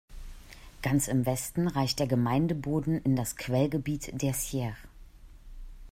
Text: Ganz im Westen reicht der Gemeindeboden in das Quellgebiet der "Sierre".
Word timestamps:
Ganz 0.81 1.07
im 1.07 1.27
Westen 1.27 1.67
reicht 1.67 1.99
der 1.99 2.07
Gemeindeboden 2.07 3.03
in 3.03 3.15
das 3.15 3.35
Quellgebiet 3.35 4.19
der 4.19 4.33
"Sierre". 4.33 4.75